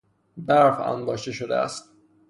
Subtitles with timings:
[0.37, 1.89] برف انباشته شده است.